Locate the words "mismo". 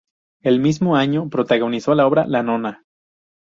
0.59-0.95